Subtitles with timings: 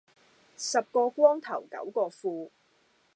[0.57, 2.51] 十個光頭九個富